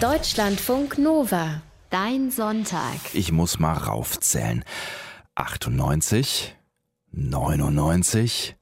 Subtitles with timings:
[0.00, 1.60] Deutschlandfunk Nova.
[1.90, 2.96] Dein Sonntag.
[3.12, 4.64] Ich muss mal raufzählen.
[5.34, 6.56] 98,
[7.12, 8.56] 99,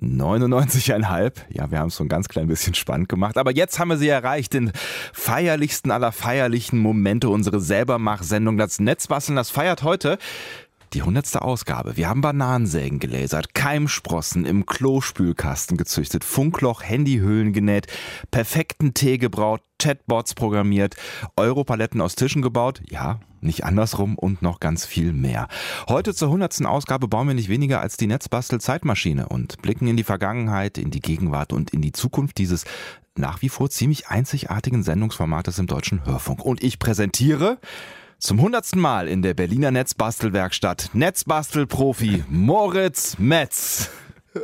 [0.00, 1.32] 99,5.
[1.50, 3.38] Ja, wir haben es so ein ganz klein bisschen spannend gemacht.
[3.38, 4.72] Aber jetzt haben wir sie erreicht, den
[5.12, 8.56] feierlichsten aller feierlichen Momente, unsere Selbermach-Sendung.
[8.56, 10.18] Das Netzbasteln, das feiert heute
[10.94, 11.96] die hundertste Ausgabe.
[11.96, 17.88] Wir haben Bananensägen gelasert, Keimsprossen im Klospülkasten gezüchtet, Funkloch, Handyhöhlen genäht,
[18.30, 20.94] perfekten Tee gebraut, Chatbots programmiert,
[21.36, 25.48] Europaletten aus Tischen gebaut, ja, nicht andersrum und noch ganz viel mehr.
[25.88, 30.04] Heute zur hundertsten Ausgabe bauen wir nicht weniger als die Netzbastel-Zeitmaschine und blicken in die
[30.04, 32.64] Vergangenheit, in die Gegenwart und in die Zukunft dieses
[33.16, 36.44] nach wie vor ziemlich einzigartigen Sendungsformates im deutschen Hörfunk.
[36.44, 37.58] Und ich präsentiere
[38.24, 43.90] zum hundertsten Mal in der Berliner Netzbastelwerkstatt Netzbastelprofi Moritz Metz.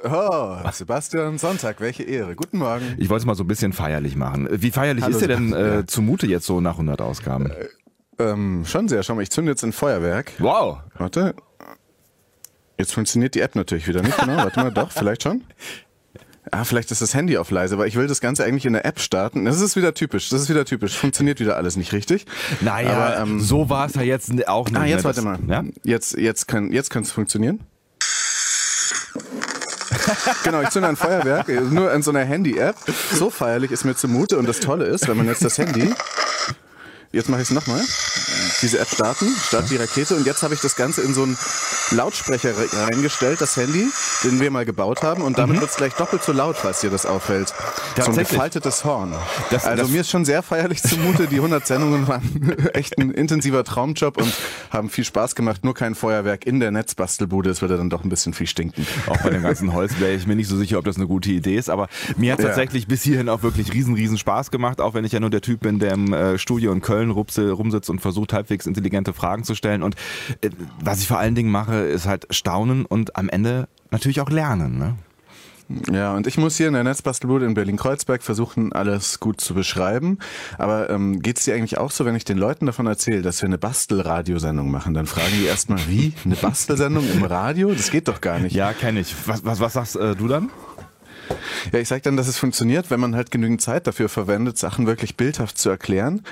[0.05, 2.37] Oh, Sebastian Sonntag, welche Ehre.
[2.37, 2.95] Guten Morgen.
[2.98, 4.48] Ich wollte es mal so ein bisschen feierlich machen.
[4.51, 7.51] Wie feierlich Hallo, ist dir denn äh, zumute jetzt so nach 100 Ausgaben?
[7.51, 9.02] Äh, ähm, schon sehr.
[9.02, 10.33] Schau mal, ich zünde jetzt ein Feuerwerk.
[10.40, 10.80] Wow.
[10.99, 11.35] Warte.
[12.77, 14.37] Jetzt funktioniert die App natürlich wieder nicht, genau.
[14.37, 15.43] Warte mal, doch, vielleicht schon.
[16.51, 18.84] Ah, vielleicht ist das Handy auf leise, aber ich will das Ganze eigentlich in der
[18.84, 19.45] App starten.
[19.45, 20.29] Das ist wieder typisch.
[20.30, 20.96] Das ist wieder typisch.
[20.96, 22.26] Funktioniert wieder alles nicht richtig.
[22.60, 24.80] Naja, aber, ähm, so war es ja jetzt auch nicht.
[24.80, 25.38] Ah, jetzt warte mal.
[25.46, 25.65] Ja?
[25.84, 27.60] Jetzt, jetzt kann, jetzt es funktionieren.
[30.45, 32.76] genau, ich zünde ein Feuerwerk, nur in so einer Handy-App.
[33.12, 35.95] So feierlich ist mir zumute und das Tolle ist, wenn man jetzt das Handy
[37.12, 37.80] Jetzt mache ich es nochmal.
[38.63, 41.39] Diese App starten, start die Rakete und jetzt habe ich das Ganze in so einen
[41.93, 43.87] Lautsprecher reingestellt, das Handy,
[44.25, 45.61] den wir mal gebaut haben und damit mhm.
[45.61, 47.55] wird es gleich doppelt so laut, falls dir das auffällt.
[47.97, 49.15] So ein gefaltetes Horn.
[49.51, 53.11] Das, also das mir ist schon sehr feierlich zumute, die 100 Sendungen waren echt ein
[53.11, 54.33] intensiver Traumjob und
[54.71, 58.11] haben viel Spaß gemacht, nur kein Feuerwerk in der Netzbastelbude, es würde dann doch ein
[58.11, 58.87] bisschen viel stinken.
[59.07, 61.30] Auch bei dem ganzen Holz wäre ich mir nicht so sicher, ob das eine gute
[61.30, 62.89] Idee ist, aber mir hat tatsächlich ja.
[62.89, 65.61] bis hierhin auch wirklich riesen, riesen Spaß gemacht, auch wenn ich ja nur der Typ
[65.61, 69.82] bin, der im äh, Studio in Köln rumsitzt und versucht halbwegs intelligente Fragen zu stellen.
[69.82, 69.94] Und
[70.43, 70.50] äh,
[70.82, 74.78] was ich vor allen Dingen mache, ist halt staunen und am Ende natürlich auch lernen.
[74.78, 74.94] Ne?
[75.93, 80.19] Ja, und ich muss hier in der Netzbastelbude in Berlin-Kreuzberg versuchen, alles gut zu beschreiben.
[80.59, 83.41] Aber ähm, geht es dir eigentlich auch so, wenn ich den Leuten davon erzähle, dass
[83.41, 86.12] wir eine Bastelradiosendung machen, dann fragen die erstmal, wie?
[86.25, 87.71] Eine Bastelsendung im Radio?
[87.72, 88.53] Das geht doch gar nicht.
[88.55, 89.15] Ja, kenne ich.
[89.27, 90.50] Was, was, was sagst äh, du dann?
[91.73, 94.87] Ja, ich sage dann, dass es funktioniert, wenn man halt genügend Zeit dafür verwendet, Sachen
[94.87, 96.23] wirklich bildhaft zu erklären.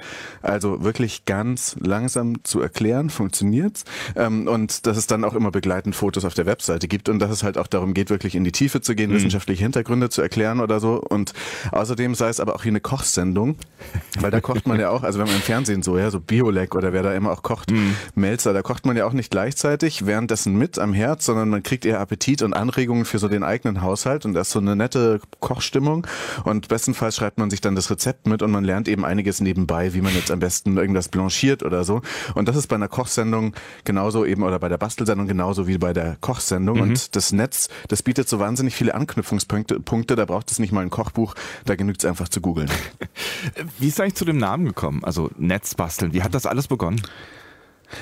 [0.43, 3.85] Also wirklich ganz langsam zu erklären, funktioniert's.
[4.17, 7.31] Ähm, und dass es dann auch immer begleitend Fotos auf der Webseite gibt und dass
[7.31, 9.17] es halt auch darum geht, wirklich in die Tiefe zu gehen, mhm.
[9.17, 11.01] wissenschaftliche Hintergründe zu erklären oder so.
[11.01, 11.33] Und
[11.73, 13.57] außerdem sei es aber auch wie eine Kochsendung,
[14.21, 16.75] weil da kocht man ja auch, also wenn man im Fernsehen so, ja, so Biolek
[16.75, 17.95] oder wer da immer auch kocht, mhm.
[18.15, 21.85] Melzer, da kocht man ja auch nicht gleichzeitig währenddessen mit am Herz, sondern man kriegt
[21.85, 24.88] eher Appetit und Anregungen für so den eigenen Haushalt und das ist so eine nette
[25.41, 26.07] Kochstimmung
[26.45, 29.95] und bestenfalls schreibt man sich dann das Rezept mit und man lernt eben einiges nebenbei,
[29.95, 32.03] wie man jetzt am besten irgendwas blanchiert oder so.
[32.35, 33.55] Und das ist bei einer Kochsendung
[33.85, 36.77] genauso eben oder bei der Bastelsendung genauso wie bei der Kochsendung.
[36.77, 36.83] Mhm.
[36.83, 39.81] Und das Netz, das bietet so wahnsinnig viele Anknüpfungspunkte.
[39.81, 41.35] Punkte, da braucht es nicht mal ein Kochbuch,
[41.65, 42.71] da genügt es einfach zu googeln.
[43.79, 45.05] Wie ist eigentlich zu dem Namen gekommen?
[45.05, 47.03] Also Netzbasteln, wie hat das alles begonnen?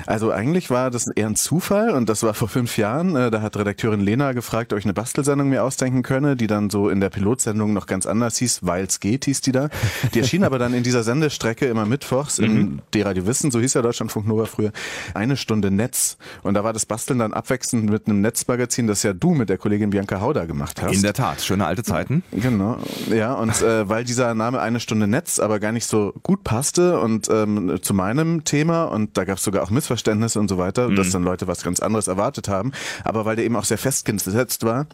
[0.06, 3.16] Also eigentlich war das eher ein Zufall und das war vor fünf Jahren.
[3.16, 6.70] Äh, da hat Redakteurin Lena gefragt, ob ich eine Bastelsendung mir ausdenken könne, die dann
[6.70, 9.68] so in der Pilotsendung noch ganz anders hieß, weil's geht, hieß die da.
[10.14, 12.44] Die erschien aber dann in dieser Sendestrecke immer mittwochs mhm.
[12.44, 14.72] in D-Radio Wissen, so hieß ja Deutschlandfunk Nova früher,
[15.14, 16.16] eine Stunde Netz.
[16.42, 19.58] Und da war das Basteln dann abwechselnd mit einem Netzmagazin, das ja du mit der
[19.58, 20.94] Kollegin Bianca Hauder gemacht hast.
[20.94, 22.22] In der Tat, schöne alte Zeiten.
[22.32, 22.78] Genau,
[23.10, 23.34] ja.
[23.34, 27.28] Und äh, weil dieser Name eine Stunde Netz aber gar nicht so gut passte und
[27.30, 30.96] ähm, zu meinem Thema und da gab es sogar auch Missverständnisse und so weiter, mhm.
[30.96, 32.72] dass dann Leute was ganz anderes erwartet haben.
[33.04, 34.86] Aber weil der eben auch sehr festgesetzt war,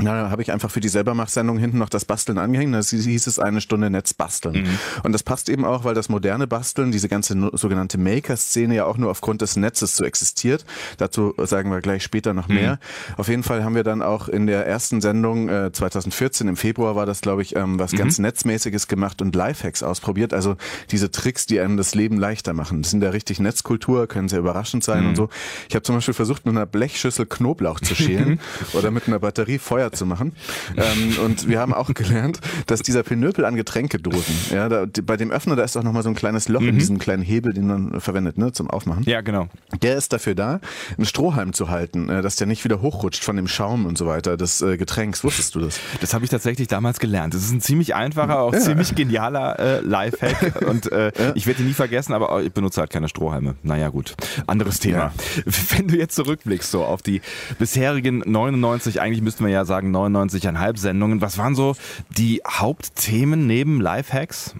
[0.00, 2.74] ja, da habe ich einfach für die Selbermachsendung hinten noch das Basteln angehängt.
[2.74, 4.62] Da hieß es eine Stunde Netz basteln.
[4.62, 4.78] Mhm.
[5.04, 8.96] Und das passt eben auch, weil das moderne Basteln, diese ganze sogenannte Maker-Szene ja auch
[8.96, 10.64] nur aufgrund des Netzes so existiert.
[10.98, 12.72] Dazu sagen wir gleich später noch mehr.
[12.72, 13.14] Mhm.
[13.18, 16.96] Auf jeden Fall haben wir dann auch in der ersten Sendung äh, 2014 im Februar
[16.96, 17.98] war das, glaube ich, ähm, was mhm.
[17.98, 20.34] ganz Netzmäßiges gemacht und Lifehacks ausprobiert.
[20.34, 20.56] Also
[20.90, 22.82] diese Tricks, die einem das Leben leichter machen.
[22.82, 25.16] Das sind ja richtig Netzkultur, können sehr überraschend sein und mhm.
[25.16, 25.28] so.
[25.68, 28.40] Ich habe zum Beispiel versucht, mit einer Blechschüssel Knoblauch zu schälen
[28.72, 30.32] oder mit einer Batterie Feuer Feuer zu machen.
[30.76, 35.30] ähm, und wir haben auch gelernt, dass dieser Pinöpel an Getränkedosen, ja, da, bei dem
[35.30, 36.68] Öffner, da ist auch nochmal so ein kleines Loch mhm.
[36.68, 39.04] in diesem kleinen Hebel, den man verwendet, ne, zum Aufmachen.
[39.04, 39.48] Ja, genau.
[39.82, 40.60] Der ist dafür da,
[40.96, 44.06] einen Strohhalm zu halten, äh, dass der nicht wieder hochrutscht von dem Schaum und so
[44.06, 45.24] weiter des äh, Getränks.
[45.24, 45.78] Wusstest du das?
[46.00, 47.34] Das habe ich tatsächlich damals gelernt.
[47.34, 48.60] Das ist ein ziemlich einfacher, auch ja.
[48.60, 51.32] ziemlich genialer äh, Lifehack und äh, ja.
[51.34, 53.54] ich werde ihn nie vergessen, aber ich benutze halt keine Strohhalme.
[53.62, 54.14] Naja, gut.
[54.46, 54.94] Anderes Thema.
[54.96, 55.12] Ja.
[55.70, 57.20] Wenn du jetzt zurückblickst so auf die
[57.58, 61.20] bisherigen 99, eigentlich müssten wir ja sagen, sagen 99,5 Sendungen.
[61.20, 61.74] Was waren so
[62.16, 64.54] die Hauptthemen neben Lifehacks?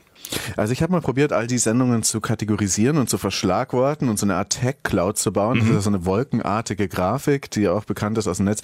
[0.56, 4.26] Also ich habe mal probiert, all die Sendungen zu kategorisieren und zu verschlagworten und so
[4.26, 5.58] eine Art Tag-Cloud zu bauen.
[5.58, 5.68] Mhm.
[5.68, 8.62] Das ist so eine wolkenartige Grafik, die auch bekannt ist aus dem Netz.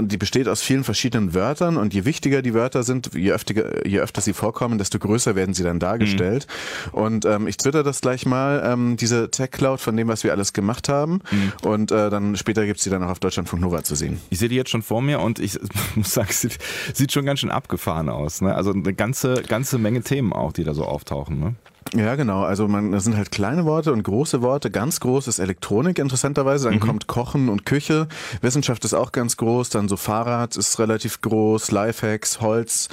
[0.00, 4.00] Die besteht aus vielen verschiedenen Wörtern und je wichtiger die Wörter sind, je öfter, je
[4.00, 6.46] öfter sie vorkommen, desto größer werden sie dann dargestellt.
[6.92, 6.98] Mhm.
[6.98, 10.52] Und ähm, ich twitter das gleich mal, ähm, diese Tech-Cloud von dem, was wir alles
[10.52, 11.20] gemacht haben.
[11.30, 11.52] Mhm.
[11.62, 14.20] Und äh, dann später gibt's die dann auch auf Deutschlandfunk Nova zu sehen.
[14.30, 15.58] Ich sehe die jetzt schon vor mir und ich
[15.94, 16.58] muss sagen, sieht,
[16.92, 18.40] sieht schon ganz schön abgefahren aus.
[18.40, 18.54] Ne?
[18.54, 21.40] Also eine ganze, ganze Menge Themen auch, die da so auftauchen.
[21.40, 21.54] Ne?
[21.94, 22.42] Ja, genau.
[22.44, 24.70] Also man, das sind halt kleine Worte und große Worte.
[24.70, 26.66] Ganz groß ist Elektronik interessanterweise.
[26.68, 26.80] Dann mhm.
[26.80, 28.06] kommt Kochen und Küche.
[28.42, 29.70] Wissenschaft ist auch ganz groß.
[29.70, 31.70] Dann so Fahrrad ist relativ groß.
[31.72, 32.88] Lifehacks, Holz,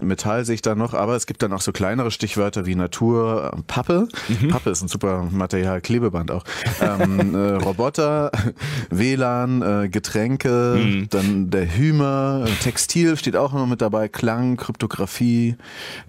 [0.00, 0.92] Metall sehe ich da noch.
[0.94, 4.08] Aber es gibt dann auch so kleinere Stichwörter wie Natur, Pappe.
[4.28, 4.48] Mhm.
[4.48, 6.44] Pappe ist ein super Material, Klebeband auch.
[6.80, 8.30] ähm, äh, Roboter,
[8.90, 11.08] WLAN, äh, Getränke, mhm.
[11.08, 14.08] dann der Hümer, Textil steht auch noch mit dabei.
[14.08, 15.56] Klang, Kryptographie.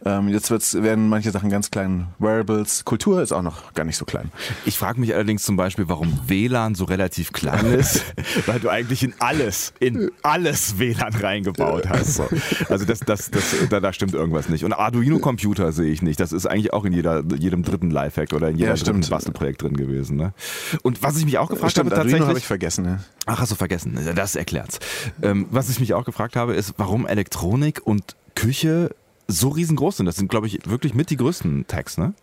[0.06, 3.98] Ähm, jetzt wird's, werden manche Sachen ganz klein Wearables, Kultur ist auch noch gar nicht
[3.98, 4.32] so klein.
[4.66, 8.04] Ich frage mich allerdings zum Beispiel, warum WLAN so relativ klein ist,
[8.46, 12.16] weil du eigentlich in alles, in alles WLAN reingebaut hast.
[12.16, 12.28] So.
[12.70, 14.64] Also das, das, das, da, da stimmt irgendwas nicht.
[14.64, 16.20] Und Arduino-Computer sehe ich nicht.
[16.20, 19.62] Das ist eigentlich auch in jeder, jedem dritten Lifehack oder in jedem ja, dritten Bastelprojekt
[19.62, 20.18] drin gewesen.
[20.18, 20.34] Ne?
[20.82, 22.28] Und was ich mich auch gefragt stimmt, habe, tatsächlich.
[22.28, 22.86] habe ich vergessen.
[22.86, 23.00] Ja.
[23.26, 23.98] Ach, hast du vergessen?
[24.16, 24.80] Das erklärt's.
[25.22, 28.96] Ähm, was ich mich auch gefragt habe, ist, warum Elektronik und Küche
[29.40, 30.06] so riesengroß sind.
[30.06, 32.14] Das sind, glaube ich, wirklich mit die größten Tags, ne?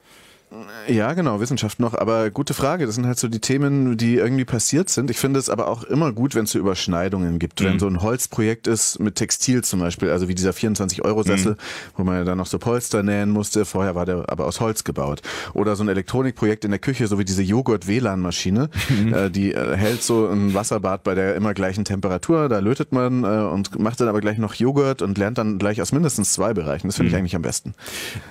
[0.89, 1.95] Ja, genau, Wissenschaft noch.
[1.95, 2.87] Aber gute Frage.
[2.87, 5.09] Das sind halt so die Themen, die irgendwie passiert sind.
[5.11, 7.61] Ich finde es aber auch immer gut, wenn es so Überschneidungen gibt.
[7.61, 7.65] Mhm.
[7.67, 11.57] Wenn so ein Holzprojekt ist mit Textil zum Beispiel, also wie dieser 24-Euro-Sessel, mhm.
[11.97, 13.65] wo man ja dann noch so Polster nähen musste.
[13.65, 15.23] Vorher war der aber aus Holz gebaut.
[15.55, 18.71] Oder so ein Elektronikprojekt in der Küche, so wie diese Joghurt-WLAN-Maschine.
[18.89, 19.15] Mhm.
[19.15, 22.49] Äh, die äh, hält so ein Wasserbad bei der immer gleichen Temperatur.
[22.49, 25.81] Da lötet man äh, und macht dann aber gleich noch Joghurt und lernt dann gleich
[25.81, 26.89] aus mindestens zwei Bereichen.
[26.89, 27.19] Das finde ich mhm.
[27.21, 27.75] eigentlich am besten.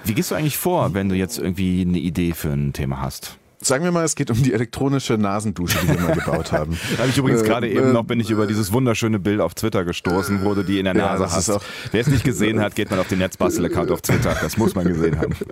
[0.04, 3.38] Wie gehst du eigentlich vor, wenn du jetzt irgendwie eine Idee für ein Thema hast?
[3.70, 6.76] Sagen wir mal, es geht um die elektronische Nasendusche, die wir mal gebaut haben.
[6.94, 9.42] da habe ich übrigens äh, gerade äh, eben noch, bin ich über dieses wunderschöne Bild
[9.42, 11.52] auf Twitter gestoßen, wo du die in der Nase ja, hast.
[11.92, 14.36] Wer es nicht gesehen hat, geht mal auf den Netzbastel-Account auf Twitter.
[14.42, 15.36] Das muss man gesehen haben.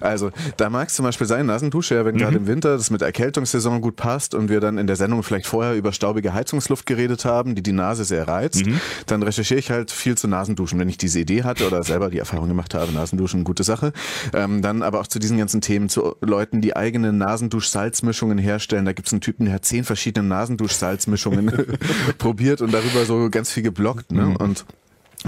[0.00, 2.18] Also, da mag es zum Beispiel sein, Nasendusche, ja, wenn mhm.
[2.18, 5.46] gerade im Winter das mit Erkältungssaison gut passt und wir dann in der Sendung vielleicht
[5.46, 8.80] vorher über staubige Heizungsluft geredet haben, die die Nase sehr reizt, mhm.
[9.06, 10.78] dann recherchiere ich halt viel zu Nasenduschen.
[10.78, 13.92] Wenn ich diese Idee hatte oder selber die Erfahrung gemacht habe, Nasenduschen, gute Sache.
[14.32, 18.84] Ähm, dann aber auch zu diesen ganzen Themen, zu Leuten, die eigene eigene Nasendusch-Salzmischungen herstellen.
[18.84, 21.78] Da gibt es einen Typen, der hat zehn verschiedene Nasendusch-Salzmischungen
[22.18, 24.12] probiert und darüber so ganz viel geblockt.
[24.12, 24.26] Ne?
[24.26, 24.36] Mhm.
[24.36, 24.64] Und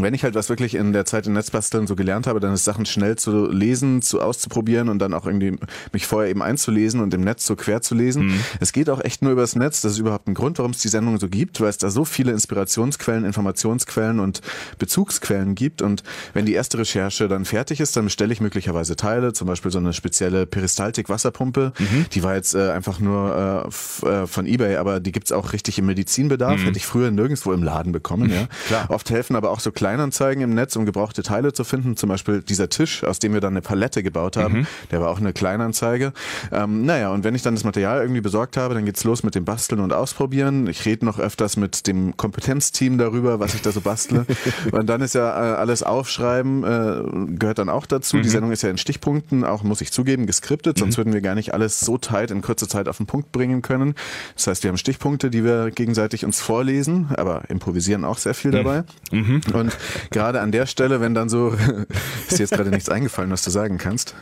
[0.02, 2.64] wenn ich halt was wirklich in der Zeit in Netzbasteln so gelernt habe, dann ist
[2.64, 5.58] Sachen schnell zu lesen, zu auszuprobieren und dann auch irgendwie
[5.92, 8.26] mich vorher eben einzulesen und im Netz so quer zu lesen.
[8.26, 8.40] Mhm.
[8.60, 9.80] Es geht auch echt nur übers Netz.
[9.80, 12.04] Das ist überhaupt ein Grund, warum es die Sendung so gibt, weil es da so
[12.04, 14.42] viele Inspirationsquellen, Informationsquellen und
[14.78, 15.80] Bezugsquellen gibt.
[15.80, 16.02] Und
[16.34, 19.78] wenn die erste Recherche dann fertig ist, dann bestelle ich möglicherweise Teile, zum Beispiel so
[19.78, 21.72] eine spezielle Peristaltik-Wasserpumpe.
[21.78, 22.06] Mhm.
[22.12, 23.70] Die war jetzt äh, einfach nur
[24.04, 26.60] äh, äh, von Ebay, aber die gibt's auch richtig im Medizinbedarf.
[26.60, 26.64] Mhm.
[26.64, 28.30] Hätte ich früher nirgendwo im Laden bekommen.
[28.30, 28.46] Ja.
[28.66, 28.90] Klar.
[28.90, 31.96] Oft helfen aber auch so kleine Kleinanzeigen im Netz, um gebrauchte Teile zu finden.
[31.96, 34.66] Zum Beispiel dieser Tisch, aus dem wir dann eine Palette gebaut haben, mhm.
[34.90, 36.12] der war auch eine Kleinanzeige.
[36.50, 39.36] Ähm, naja, und wenn ich dann das Material irgendwie besorgt habe, dann geht's los mit
[39.36, 40.66] dem Basteln und Ausprobieren.
[40.66, 44.26] Ich rede noch öfters mit dem Kompetenzteam darüber, was ich da so bastle.
[44.72, 48.16] und dann ist ja äh, alles Aufschreiben, äh, gehört dann auch dazu.
[48.16, 48.22] Mhm.
[48.22, 51.02] Die Sendung ist ja in Stichpunkten, auch muss ich zugeben, geskriptet, sonst mhm.
[51.02, 53.94] würden wir gar nicht alles so tight in kurzer Zeit auf den Punkt bringen können.
[54.34, 58.50] Das heißt, wir haben Stichpunkte, die wir gegenseitig uns vorlesen, aber improvisieren auch sehr viel
[58.50, 58.56] mhm.
[58.56, 58.84] dabei.
[59.12, 59.40] Mhm.
[59.54, 59.75] Und
[60.10, 61.54] gerade an der Stelle, wenn dann so,
[62.28, 64.14] ist dir jetzt gerade nichts eingefallen, was du sagen kannst?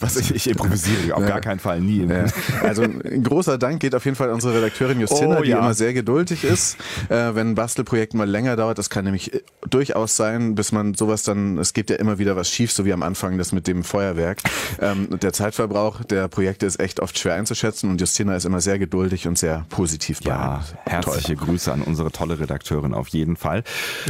[0.00, 1.28] Was ich, ich improvisiere, auf ja.
[1.28, 2.06] gar keinen Fall nie.
[2.06, 2.26] Ja.
[2.62, 5.58] Also ein großer Dank geht auf jeden Fall an unsere Redakteurin Justina, oh, die ja.
[5.58, 6.76] immer sehr geduldig ist.
[7.08, 10.94] Äh, wenn ein Bastelprojekt mal länger dauert, das kann nämlich äh, durchaus sein, bis man
[10.94, 13.66] sowas dann, es geht ja immer wieder was schief, so wie am Anfang das mit
[13.66, 14.38] dem Feuerwerk.
[14.80, 18.78] Ähm, der Zeitverbrauch der Projekte ist echt oft schwer einzuschätzen und Justina ist immer sehr
[18.78, 20.20] geduldig und sehr positiv.
[20.22, 21.46] Ja, herzliche Toll.
[21.46, 23.64] Grüße an unsere tolle Redakteurin auf jeden Fall.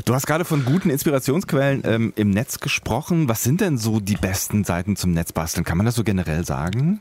[0.05, 3.29] Du hast gerade von guten guten Inspirationsquellen ähm, im Netz gesprochen.
[3.29, 5.63] Was sind denn so die besten Seiten zum Netzbasteln?
[5.63, 7.01] Kann man das so generell sagen?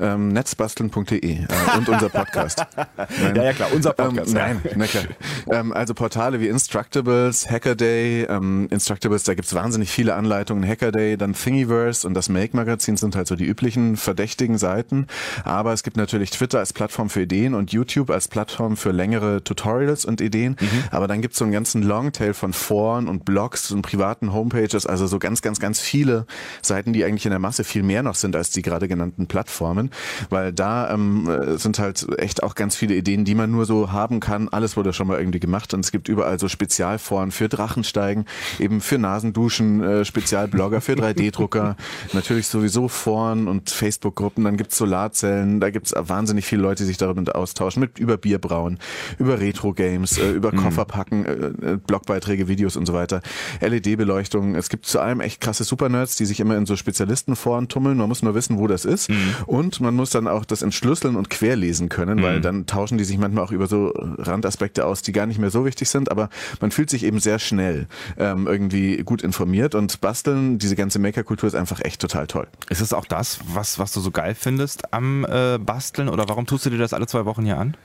[0.00, 2.64] Ähm, netzbasteln.de äh, und unser Podcast.
[2.76, 2.86] Nein.
[3.34, 4.30] Ja, ja, klar, unser ähm, Podcast.
[4.30, 5.04] Ähm, nein, na klar.
[5.50, 10.68] Ähm, also Portale wie Instructables, Hackaday, ähm, Instructables, da gibt's wahnsinnig viele Anleitungen.
[10.68, 15.06] Hackaday, dann Thingiverse und das Make-Magazin sind halt so die üblichen verdächtigen Seiten.
[15.44, 19.42] Aber es gibt natürlich Twitter als Plattform für Ideen und YouTube als Plattform für längere
[19.44, 20.56] Tutorials und Ideen.
[20.60, 20.84] Mhm.
[20.90, 25.06] Aber dann gibt's so einen ganzen Longtail von Foren und Blogs und privaten Homepages, also
[25.06, 26.26] so ganz, ganz, ganz viele
[26.62, 29.87] Seiten, die eigentlich in der Masse viel mehr noch sind als die gerade genannten Plattformen.
[29.88, 33.92] Kommen, weil da ähm, sind halt echt auch ganz viele Ideen, die man nur so
[33.92, 34.48] haben kann.
[34.48, 38.24] Alles wurde schon mal irgendwie gemacht und es gibt überall so Spezialforen für Drachensteigen,
[38.58, 41.76] eben für Nasenduschen, äh, Spezialblogger, für 3D-Drucker,
[42.12, 46.96] natürlich sowieso Foren und Facebook-Gruppen, dann gibt's Solarzellen, da gibt's wahnsinnig viele Leute, die sich
[46.96, 48.78] darüber austauschen, mit über Bierbrauen,
[49.18, 50.58] über Retro-Games, äh, über mhm.
[50.58, 53.22] Kofferpacken, äh, äh, Blogbeiträge, Videos und so weiter,
[53.60, 54.54] LED-Beleuchtung.
[54.54, 57.96] Es gibt zu allem echt krasse Supernerds, die sich immer in so Spezialistenforen tummeln.
[57.98, 59.10] Man muss nur wissen, wo das ist.
[59.10, 59.34] Mhm.
[59.46, 62.22] Und man muss dann auch das entschlüsseln und querlesen können, mhm.
[62.22, 65.50] weil dann tauschen die sich manchmal auch über so Randaspekte aus, die gar nicht mehr
[65.50, 66.28] so wichtig sind, aber
[66.60, 67.86] man fühlt sich eben sehr schnell
[68.18, 72.46] ähm, irgendwie gut informiert und basteln, diese ganze Maker-Kultur ist einfach echt total toll.
[72.68, 76.46] Ist es auch das, was, was du so geil findest am äh, Basteln oder warum
[76.46, 77.76] tust du dir das alle zwei Wochen hier an?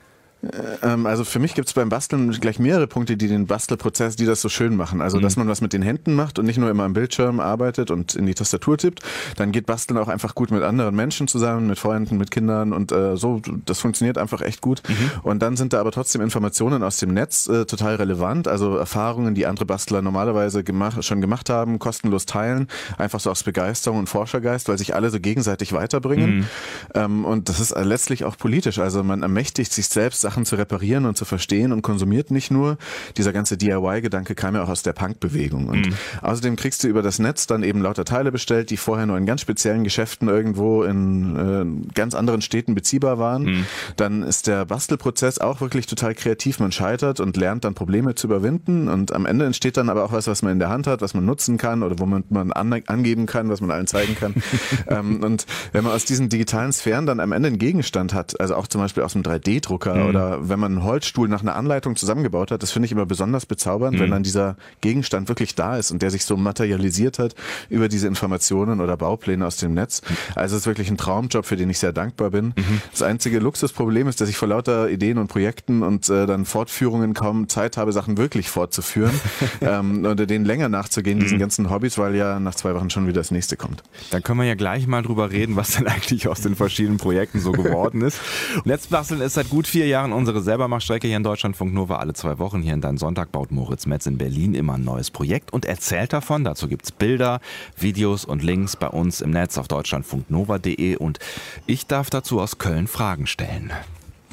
[0.82, 4.26] Ähm, also für mich gibt es beim Basteln gleich mehrere Punkte, die den Bastelprozess, die
[4.26, 5.00] das so schön machen.
[5.00, 5.22] Also, mhm.
[5.22, 8.14] dass man was mit den Händen macht und nicht nur immer am Bildschirm arbeitet und
[8.14, 9.00] in die Tastatur tippt.
[9.36, 12.92] Dann geht Basteln auch einfach gut mit anderen Menschen zusammen, mit Freunden, mit Kindern und
[12.92, 13.40] äh, so.
[13.66, 14.82] Das funktioniert einfach echt gut.
[14.88, 15.10] Mhm.
[15.22, 18.48] Und dann sind da aber trotzdem Informationen aus dem Netz äh, total relevant.
[18.48, 22.68] Also Erfahrungen, die andere Bastler normalerweise gemacht, schon gemacht haben, kostenlos teilen.
[22.98, 26.38] Einfach so aus Begeisterung und Forschergeist, weil sich alle so gegenseitig weiterbringen.
[26.38, 26.46] Mhm.
[26.94, 28.78] Ähm, und das ist letztlich auch politisch.
[28.78, 32.50] Also man ermächtigt sich selbst, Sachen Sachen zu reparieren und zu verstehen und konsumiert nicht
[32.50, 32.76] nur.
[33.16, 35.68] Dieser ganze DIY-Gedanke kam ja auch aus der Punk-Bewegung.
[35.68, 35.94] Und mhm.
[36.22, 39.26] außerdem kriegst du über das Netz dann eben lauter Teile bestellt, die vorher nur in
[39.26, 43.44] ganz speziellen Geschäften irgendwo in äh, ganz anderen Städten beziehbar waren.
[43.44, 43.66] Mhm.
[43.96, 46.58] Dann ist der Bastelprozess auch wirklich total kreativ.
[46.58, 48.88] Man scheitert und lernt dann Probleme zu überwinden.
[48.88, 51.14] Und am Ende entsteht dann aber auch was, was man in der Hand hat, was
[51.14, 54.34] man nutzen kann oder womit man an, angeben kann, was man allen zeigen kann.
[54.88, 58.56] ähm, und wenn man aus diesen digitalen Sphären dann am Ende einen Gegenstand hat, also
[58.56, 60.08] auch zum Beispiel aus einem 3D-Drucker mhm.
[60.14, 63.46] Oder wenn man einen Holzstuhl nach einer Anleitung zusammengebaut hat, das finde ich immer besonders
[63.46, 64.00] bezaubernd, mhm.
[64.02, 67.34] wenn dann dieser Gegenstand wirklich da ist und der sich so materialisiert hat
[67.68, 70.02] über diese Informationen oder Baupläne aus dem Netz.
[70.34, 72.46] Also es ist wirklich ein Traumjob, für den ich sehr dankbar bin.
[72.56, 72.82] Mhm.
[72.90, 77.14] Das einzige Luxusproblem ist, dass ich vor lauter Ideen und Projekten und äh, dann Fortführungen
[77.14, 79.18] kaum Zeit habe, Sachen wirklich fortzuführen
[79.60, 81.40] ähm, oder denen länger nachzugehen, diesen mhm.
[81.40, 83.82] ganzen Hobbys, weil ja nach zwei Wochen schon wieder das nächste kommt.
[84.10, 87.40] Dann können wir ja gleich mal drüber reden, was denn eigentlich aus den verschiedenen Projekten
[87.40, 88.20] so geworden ist.
[88.64, 92.62] Netzbasteln ist seit gut vier Jahren unsere Selbermachstrecke hier in Deutschlandfunk Nova alle zwei Wochen.
[92.62, 96.12] Hier in Dein Sonntag baut Moritz Metz in Berlin immer ein neues Projekt und erzählt
[96.12, 96.44] davon.
[96.44, 97.40] Dazu gibt es Bilder,
[97.76, 101.18] Videos und Links bei uns im Netz auf deutschlandfunknova.de und
[101.66, 103.72] ich darf dazu aus Köln Fragen stellen.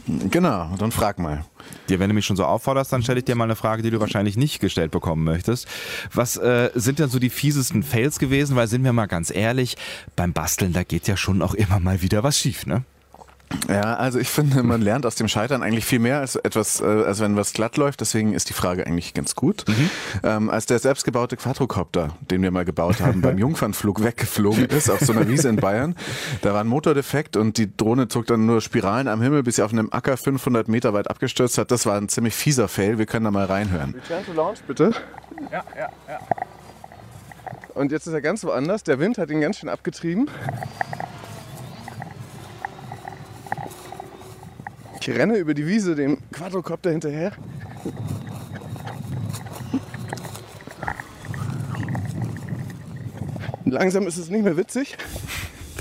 [0.07, 1.45] Genau, dann frag mal.
[1.87, 3.91] Dir, wenn du mich schon so aufforderst, dann stelle ich dir mal eine Frage, die
[3.91, 5.67] du wahrscheinlich nicht gestellt bekommen möchtest.
[6.13, 8.55] Was äh, sind denn so die fiesesten Fails gewesen?
[8.55, 9.77] Weil sind wir mal ganz ehrlich,
[10.15, 12.83] beim Basteln, da geht ja schon auch immer mal wieder was schief, ne?
[13.67, 16.85] Ja, also ich finde, man lernt aus dem Scheitern eigentlich viel mehr als etwas, äh,
[16.85, 18.01] als wenn was glatt läuft.
[18.01, 19.65] Deswegen ist die Frage eigentlich ganz gut.
[19.67, 19.89] Mhm.
[20.23, 24.99] Ähm, als der selbstgebaute Quadrocopter, den wir mal gebaut haben, beim Jungfernflug weggeflogen ist auf
[24.99, 25.95] so einer Wiese in Bayern,
[26.41, 29.57] da war ein Motor defekt und die Drohne zog dann nur Spiralen am Himmel, bis
[29.57, 31.71] sie auf einem Acker 500 Meter weit abgestürzt hat.
[31.71, 32.97] Das war ein ziemlich fieser Fail.
[32.97, 33.95] Wir können da mal reinhören.
[33.95, 34.91] Return to launch, bitte.
[35.51, 36.19] Ja, ja, ja.
[37.73, 38.83] Und jetzt ist er ganz woanders.
[38.83, 40.29] Der Wind hat ihn ganz schön abgetrieben.
[45.01, 47.31] Ich renne über die Wiese dem Quadrocopter hinterher.
[53.65, 54.95] Langsam ist es nicht mehr witzig.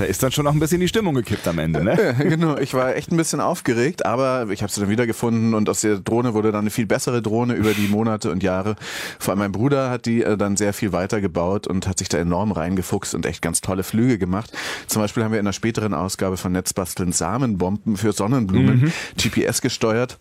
[0.01, 1.91] Da ist dann schon noch ein bisschen die Stimmung gekippt am Ende, ne?
[2.01, 5.69] Ja, genau, ich war echt ein bisschen aufgeregt, aber ich habe sie dann wiedergefunden und
[5.69, 8.77] aus der Drohne wurde dann eine viel bessere Drohne über die Monate und Jahre.
[9.19, 12.09] Vor allem mein Bruder hat die äh, dann sehr viel weiter gebaut und hat sich
[12.09, 14.51] da enorm reingefuchst und echt ganz tolle Flüge gemacht.
[14.87, 18.93] Zum Beispiel haben wir in einer späteren Ausgabe von Netzbasteln Samenbomben für Sonnenblumen mhm.
[19.19, 20.17] GPS gesteuert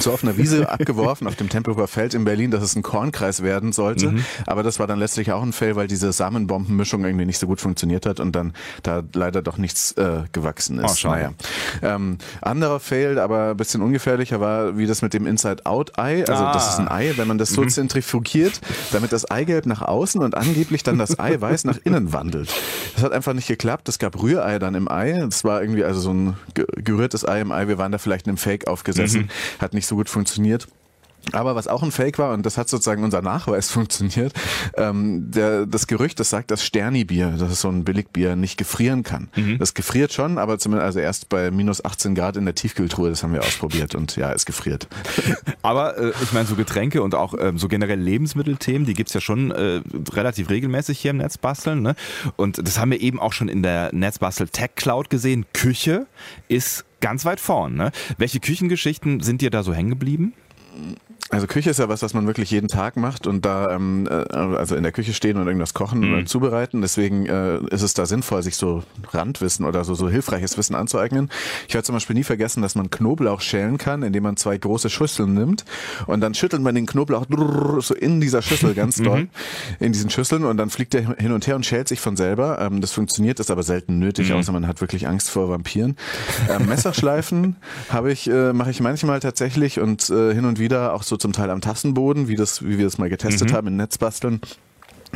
[0.00, 3.42] so auf einer Wiese abgeworfen, auf dem Tempelhofer Feld in Berlin, dass es ein Kornkreis
[3.42, 4.10] werden sollte.
[4.10, 4.24] Mhm.
[4.46, 7.60] Aber das war dann letztlich auch ein Fail, weil diese Samenbombenmischung irgendwie nicht so gut
[7.60, 11.04] funktioniert hat und dann da leider doch nichts äh, gewachsen ist.
[11.04, 11.32] Oh, naja.
[11.82, 16.24] Ähm, anderer Fail, aber ein bisschen ungefährlicher war, wie das mit dem Inside-Out-Ei.
[16.26, 16.52] Also ah.
[16.52, 17.68] das ist ein Ei, wenn man das so mhm.
[17.68, 18.60] zentrifugiert,
[18.92, 22.52] damit das Eigelb nach außen und angeblich dann das Eiweiß nach innen wandelt.
[22.94, 23.88] Das hat einfach nicht geklappt.
[23.88, 25.18] Es gab Rührei dann im Ei.
[25.20, 27.68] Das war irgendwie also so ein gerührtes Ei im Ei.
[27.68, 29.22] Wir waren da vielleicht in einem Fake aufgesessen.
[29.22, 30.68] Mhm hat nicht so gut funktioniert.
[31.32, 34.32] Aber was auch ein Fake war, und das hat sozusagen unser Nachweis funktioniert,
[34.76, 39.02] ähm, der, das Gerücht, das sagt, dass Sterni-Bier, das ist so ein Billigbier, nicht gefrieren
[39.02, 39.28] kann.
[39.36, 39.58] Mhm.
[39.58, 43.22] Das gefriert schon, aber zumindest also erst bei minus 18 Grad in der Tiefkühltruhe, das
[43.22, 44.88] haben wir ausprobiert und ja, es gefriert.
[45.62, 49.20] Aber äh, ich meine, so Getränke und auch äh, so generell Lebensmittelthemen, die gibt's ja
[49.20, 49.82] schon äh,
[50.12, 51.82] relativ regelmäßig hier im Netzbasteln.
[51.82, 51.94] Ne?
[52.36, 55.46] Und das haben wir eben auch schon in der Netzbastel Tech Cloud gesehen.
[55.52, 56.06] Küche
[56.48, 57.74] ist ganz weit vorn.
[57.74, 57.92] Ne?
[58.16, 60.32] Welche Küchengeschichten sind dir da so hängen geblieben?
[61.30, 64.14] Also Küche ist ja was, was man wirklich jeden Tag macht und da ähm, äh,
[64.32, 66.14] also in der Küche stehen und irgendwas kochen mhm.
[66.14, 66.80] oder zubereiten.
[66.80, 71.28] Deswegen äh, ist es da sinnvoll, sich so Randwissen oder so, so hilfreiches Wissen anzueignen.
[71.68, 74.88] Ich werde zum Beispiel nie vergessen, dass man Knoblauch schälen kann, indem man zwei große
[74.88, 75.66] Schüsseln nimmt
[76.06, 77.26] und dann schüttelt man den Knoblauch
[77.80, 79.28] so in dieser Schüssel ganz doll, mhm.
[79.80, 82.58] in diesen Schüsseln und dann fliegt er hin und her und schält sich von selber.
[82.58, 84.36] Ähm, das funktioniert, ist aber selten nötig, mhm.
[84.36, 85.96] außer man hat wirklich Angst vor Vampiren.
[86.48, 87.56] Ähm, Messerschleifen
[87.90, 91.32] habe ich, äh, mache ich manchmal tatsächlich und äh, hin und wieder auch so zum
[91.32, 93.54] Teil am Tassenboden, wie, das, wie wir das mal getestet mhm.
[93.54, 94.40] haben in Netzbasteln.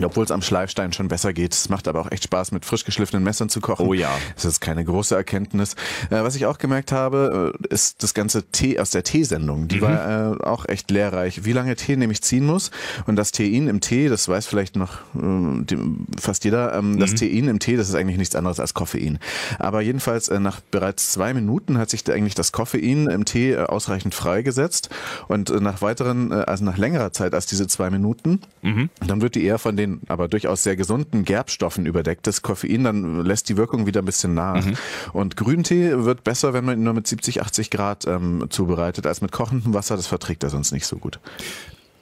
[0.00, 1.52] Obwohl es am Schleifstein schon besser geht.
[1.52, 3.86] Es macht aber auch echt Spaß, mit frisch geschliffenen Messern zu kochen.
[3.86, 4.10] Oh ja.
[4.34, 5.74] Das ist keine große Erkenntnis.
[6.10, 9.68] Äh, was ich auch gemerkt habe, äh, ist das ganze Tee aus der Teesendung.
[9.68, 9.82] Die mhm.
[9.82, 11.44] war äh, auch echt lehrreich.
[11.44, 12.70] Wie lange Tee nämlich ziehen muss.
[13.06, 15.78] Und das Tein im Tee, das weiß vielleicht noch äh, die,
[16.18, 16.98] fast jeder, ähm, mhm.
[16.98, 19.18] das Tein im Tee, das ist eigentlich nichts anderes als Koffein.
[19.58, 23.52] Aber jedenfalls äh, nach bereits zwei Minuten hat sich da eigentlich das Koffein im Tee
[23.52, 24.88] äh, ausreichend freigesetzt.
[25.28, 28.88] Und nach weiteren, also nach längerer Zeit als diese zwei Minuten, mhm.
[29.06, 33.24] dann wird die eher von den den aber durchaus sehr gesunden Gerbstoffen überdecktes Koffein, dann
[33.24, 34.64] lässt die Wirkung wieder ein bisschen nach.
[34.64, 34.76] Mhm.
[35.12, 39.20] Und Grüntee wird besser, wenn man ihn nur mit 70, 80 Grad ähm, zubereitet, als
[39.20, 39.96] mit kochendem Wasser.
[39.96, 41.20] Das verträgt er sonst nicht so gut.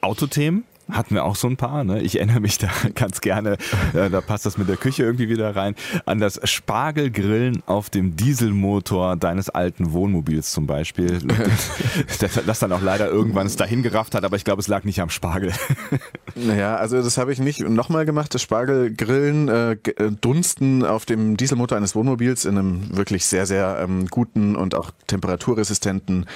[0.00, 0.64] Autothemen?
[0.92, 1.84] Hatten wir auch so ein paar.
[1.84, 2.00] Ne?
[2.02, 3.56] Ich erinnere mich da ganz gerne,
[3.94, 5.74] äh, da passt das mit der Küche irgendwie wieder rein,
[6.06, 11.20] an das Spargelgrillen auf dem Dieselmotor deines alten Wohnmobils zum Beispiel.
[12.46, 15.00] das dann auch leider irgendwann es dahin gerafft hat, aber ich glaube, es lag nicht
[15.00, 15.52] am Spargel.
[16.34, 21.36] naja, also das habe ich nicht nochmal gemacht, das Spargelgrillen, äh, äh, Dunsten auf dem
[21.36, 26.26] Dieselmotor eines Wohnmobils in einem wirklich sehr, sehr ähm, guten und auch temperaturresistenten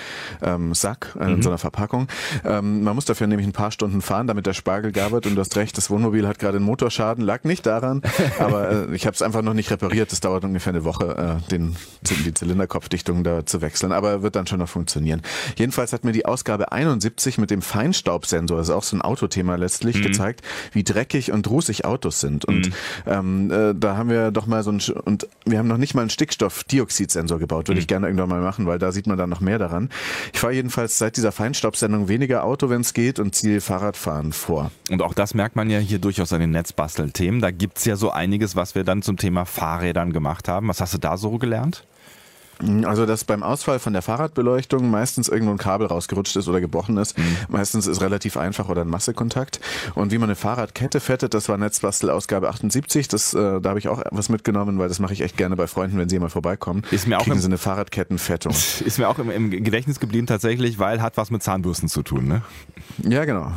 [0.43, 1.43] ähm, Sack, äh, in mhm.
[1.43, 2.09] so einer Verpackung.
[2.45, 5.41] Ähm, man muss dafür nämlich ein paar Stunden fahren, damit der Spargel gabert und du
[5.41, 8.03] hast recht, das Wohnmobil hat gerade einen Motorschaden, lag nicht daran,
[8.39, 10.13] aber äh, ich habe es einfach noch nicht repariert.
[10.13, 14.47] Das dauert ungefähr eine Woche, äh, den, die Zylinderkopfdichtung da zu wechseln, aber wird dann
[14.47, 15.23] schon noch funktionieren.
[15.57, 19.57] Jedenfalls hat mir die Ausgabe 71 mit dem Feinstaubsensor, das ist auch so ein Autothema
[19.57, 20.03] letztlich, mhm.
[20.03, 22.45] gezeigt, wie dreckig und rußig Autos sind.
[22.45, 22.73] Und mhm.
[23.07, 26.03] ähm, äh, da haben wir doch mal so ein, und wir haben noch nicht mal
[26.03, 27.81] einen Stickstoffdioxidsensor gebaut, würde mhm.
[27.81, 29.91] ich gerne irgendwann mal machen, weil da sieht man dann noch mehr daran.
[30.33, 34.71] Ich fahre jedenfalls seit dieser Feinstaubsendung weniger Auto, wenn es geht, und ziehe Fahrradfahren vor.
[34.91, 37.41] Und auch das merkt man ja hier durchaus an den Netzbastelthemen.
[37.41, 40.69] Da gibt es ja so einiges, was wir dann zum Thema Fahrrädern gemacht haben.
[40.69, 41.85] Was hast du da so gelernt?
[42.85, 46.97] Also, dass beim Ausfall von der Fahrradbeleuchtung meistens irgendwo ein Kabel rausgerutscht ist oder gebrochen
[46.99, 47.19] ist.
[47.19, 47.37] Mhm.
[47.49, 49.61] Meistens ist relativ einfach oder ein Massekontakt.
[49.95, 53.09] Und wie man eine Fahrradkette fettet, das war Netzbastel Ausgabe 78.
[53.09, 55.67] Das, äh, da habe ich auch was mitgenommen, weil das mache ich echt gerne bei
[55.67, 56.83] Freunden, wenn sie mal vorbeikommen.
[56.91, 58.53] Ist mir auch Kriegen im, sie eine Fahrradkettenfettung.
[58.85, 62.29] Ist mir auch im, im Gedächtnis geblieben tatsächlich, weil hat was mit Zahnbürsten zu tun,
[62.29, 62.43] ne?
[63.03, 63.53] Ja, genau.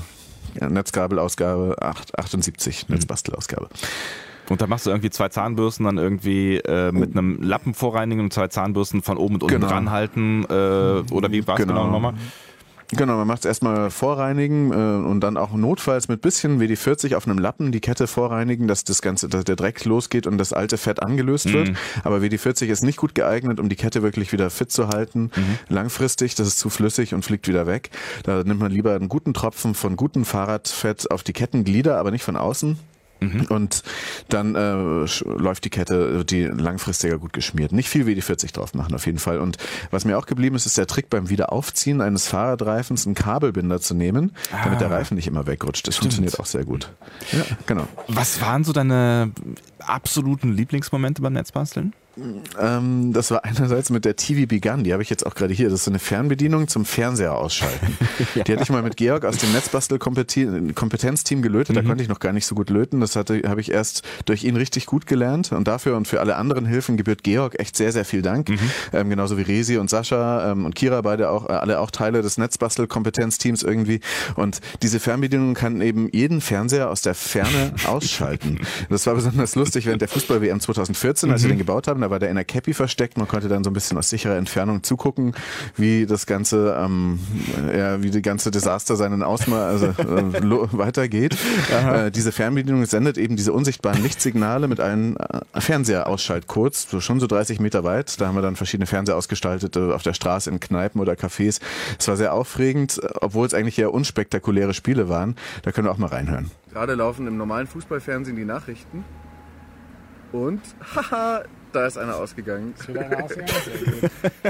[0.61, 2.95] Netzkabelausgabe 8, 78, mhm.
[2.95, 3.69] Netzbastelausgabe.
[4.49, 8.33] Und da machst du irgendwie zwei Zahnbürsten dann irgendwie äh, mit einem Lappen vorreinigen und
[8.33, 9.67] zwei Zahnbürsten von oben und unten genau.
[9.67, 10.45] dran halten.
[10.49, 10.53] Äh,
[11.11, 12.13] oder wie war es genau, genau nochmal?
[12.89, 17.27] Genau, man macht es erstmal vorreinigen äh, und dann auch notfalls mit bisschen WD-40 auf
[17.27, 20.77] einem Lappen die Kette vorreinigen, dass das Ganze, dass der Dreck losgeht und das alte
[20.77, 21.53] Fett angelöst mhm.
[21.53, 21.71] wird.
[22.03, 25.31] Aber WD-40 ist nicht gut geeignet, um die Kette wirklich wieder fit zu halten.
[25.35, 25.59] Mhm.
[25.67, 27.89] Langfristig, das ist zu flüssig und fliegt wieder weg.
[28.23, 32.23] Da nimmt man lieber einen guten Tropfen von gutem Fahrradfett auf die Kettenglieder, aber nicht
[32.23, 32.77] von außen.
[33.19, 33.45] Mhm.
[33.49, 33.83] Und
[34.29, 37.71] dann äh, läuft die Kette, die langfristiger gut geschmiert.
[37.71, 39.39] Nicht viel wie die 40 drauf machen, auf jeden Fall.
[39.39, 39.57] Und
[39.91, 43.93] was mir auch geblieben ist, ist der Trick beim Wiederaufziehen eines Fahrradreifens einen Kabelbinder zu
[43.93, 44.63] nehmen, ah.
[44.63, 45.87] damit der Reifen nicht immer wegrutscht.
[45.87, 46.13] Das Stimmt.
[46.13, 46.91] funktioniert auch sehr gut.
[47.31, 47.87] Ja, genau.
[48.07, 49.31] Was waren so deine
[49.79, 51.93] absoluten Lieblingsmomente beim Netzbasteln?
[52.59, 55.69] Ähm, das war einerseits mit der TV Begun, die habe ich jetzt auch gerade hier.
[55.69, 57.97] Das ist so eine Fernbedienung zum Fernseher ausschalten.
[58.35, 58.43] ja.
[58.43, 61.75] Die hatte ich mal mit Georg aus dem Netzbastel-Kompetenzteam gelötet.
[61.75, 61.79] Mhm.
[61.81, 62.99] Da konnte ich noch gar nicht so gut löten.
[62.99, 65.51] Das hatte, habe ich erst durch ihn richtig gut gelernt.
[65.51, 68.49] Und dafür und für alle anderen Hilfen gebührt Georg echt sehr, sehr viel Dank.
[68.49, 68.59] Mhm.
[68.93, 72.21] Ähm, genauso wie Resi und Sascha ähm, und Kira, beide auch, äh, alle auch Teile
[72.21, 73.99] des Netzbastel-Kompetenzteams irgendwie.
[74.35, 78.59] Und diese Fernbedienung kann eben jeden Fernseher aus der Ferne ausschalten.
[78.89, 81.45] Das war besonders lustig während der Fußball-WM 2014, als mhm.
[81.45, 83.17] wir den gebaut haben da war der in der Cappy versteckt.
[83.17, 85.33] Man konnte dann so ein bisschen aus sicherer Entfernung zugucken,
[85.75, 87.19] wie das ganze, ähm,
[87.75, 91.35] ja, wie die ganze Desaster seinen Ausmaß also, äh, weitergeht.
[91.69, 97.27] Äh, diese Fernbedienung sendet eben diese unsichtbaren Lichtsignale mit einem äh, Fernseher-Ausschaltcodes, so schon so
[97.27, 98.21] 30 Meter weit.
[98.21, 101.59] Da haben wir dann verschiedene Fernseher ausgestaltet äh, auf der Straße in Kneipen oder Cafés.
[101.99, 105.35] Es war sehr aufregend, obwohl es eigentlich eher unspektakuläre Spiele waren.
[105.63, 106.51] Da können wir auch mal reinhören.
[106.71, 109.03] Gerade laufen im normalen Fußballfernsehen die Nachrichten.
[110.31, 110.61] Und
[110.95, 112.73] haha, da ist einer ausgegangen.
[112.77, 113.51] Ist wieder einer ausgegangen?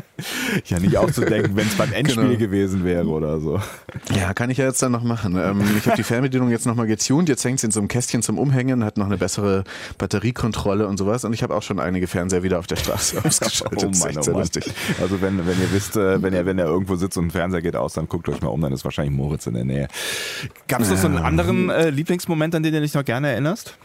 [0.66, 2.38] ja, nicht auszudenken, wenn es beim Endspiel genau.
[2.38, 3.62] gewesen wäre oder so.
[4.14, 5.36] Ja, kann ich ja jetzt dann noch machen.
[5.38, 7.30] Ähm, ich habe die Fernbedienung jetzt nochmal getuned.
[7.30, 9.64] Jetzt hängt es in so einem Kästchen zum Umhängen, hat noch eine bessere
[9.98, 11.26] Batteriekontrolle und sowas.
[11.26, 13.84] Und ich habe auch schon einige Fernseher wieder auf der Straße ausgeschaltet.
[13.84, 14.50] oh Mann, oh Mann.
[15.02, 17.62] Also wenn, wenn ihr wisst, äh, wenn ihr, wenn ihr irgendwo sitzt und ein Fernseher
[17.62, 19.88] geht aus, dann guckt euch mal um, dann ist wahrscheinlich Moritz in der Nähe.
[20.68, 23.78] Gab es noch so einen anderen äh, Lieblingsmoment, an den du dich noch gerne erinnerst?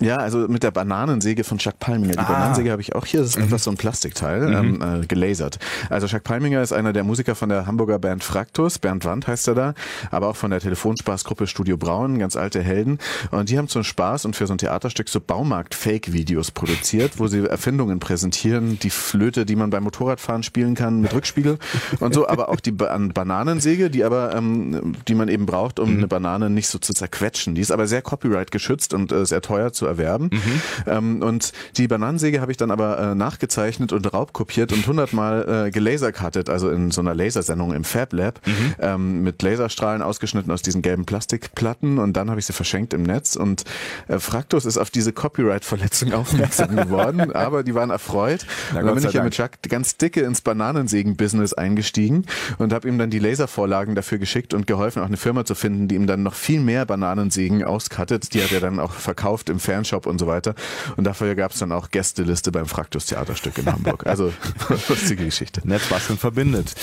[0.00, 2.14] Ja, also mit der Bananensäge von Chuck Palminger.
[2.14, 2.24] Die ah.
[2.24, 3.20] Bananensäge habe ich auch hier.
[3.20, 3.44] Das ist mhm.
[3.44, 4.82] einfach so ein Plastikteil, mhm.
[4.82, 5.58] ähm, äh, gelasert.
[5.90, 8.78] Also Chuck Palminger ist einer der Musiker von der Hamburger Band Fraktus.
[8.78, 9.74] Bernd Wand heißt er da.
[10.10, 12.98] Aber auch von der Telefonspaßgruppe Studio Braun, ganz alte Helden.
[13.30, 17.46] Und die haben zum Spaß und für so ein Theaterstück so Baumarkt-Fake-Videos produziert, wo sie
[17.46, 18.78] Erfindungen präsentieren.
[18.78, 21.58] Die Flöte, die man beim Motorradfahren spielen kann mit Rückspiegel
[22.00, 22.28] und so.
[22.28, 25.96] Aber auch die ba Bananensäge, die aber, ähm, die man eben braucht, um mhm.
[25.98, 27.54] eine Banane nicht so zu zerquetschen.
[27.54, 30.30] Die ist aber sehr copyright geschützt und äh, sehr teuer zu erwerben.
[30.32, 30.62] Mhm.
[30.86, 35.70] Ähm, und die Bananensäge habe ich dann aber äh, nachgezeichnet und raubkopiert und hundertmal äh,
[35.70, 38.74] gelasercuttet, also in so einer Lasersendung im Fab Lab, mhm.
[38.80, 43.02] ähm, mit Laserstrahlen ausgeschnitten aus diesen gelben Plastikplatten und dann habe ich sie verschenkt im
[43.02, 43.64] Netz und
[44.08, 48.46] äh, Fraktus ist auf diese Copyright-Verletzung aufmerksam geworden, aber die waren erfreut.
[48.72, 52.26] Na, und dann bin ich ja mit Chuck ganz dicke ins Bananensägen-Business eingestiegen
[52.58, 55.88] und habe ihm dann die Laservorlagen dafür geschickt und geholfen, auch eine Firma zu finden,
[55.88, 58.34] die ihm dann noch viel mehr Bananensägen auskattet.
[58.34, 60.54] Die hat er dann auch verkauft im Fernsehen Fanshop und so weiter.
[60.96, 64.06] Und dafür gab es dann auch Gästeliste beim Fraktus Theaterstück in Hamburg.
[64.06, 64.32] Also
[64.88, 65.60] lustige Geschichte.
[65.64, 66.74] Netzbasteln verbindet.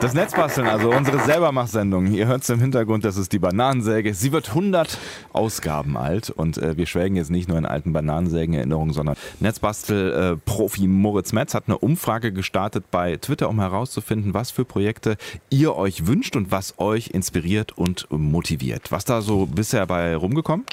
[0.00, 2.06] Das Netzbasteln, also unsere Selbermachsendung.
[2.06, 4.14] Ihr hört es im Hintergrund, das ist die Bananensäge.
[4.14, 4.98] Sie wird 100
[5.32, 11.32] Ausgaben alt und äh, wir schwelgen jetzt nicht nur in alten Bananensägen-Erinnerungen, sondern Netzbastel-Profi Moritz
[11.32, 15.16] Metz hat eine Umfrage gestartet bei Twitter, um herauszufinden, was für Projekte
[15.50, 18.92] ihr euch wünscht und was euch inspiriert und motiviert.
[18.92, 20.64] Was da so bisher bei rumgekommen?